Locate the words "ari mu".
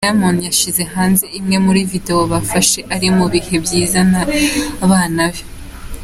2.95-3.25